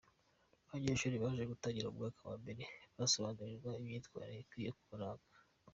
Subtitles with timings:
[0.67, 2.63] Abanyeshuri baje gutangira mu mwaka wa mbere
[2.97, 5.25] basobanurirwa imyitwarire ikwiye kubaranga